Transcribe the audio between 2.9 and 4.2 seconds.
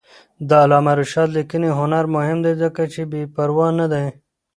چې بېپروا نه دی.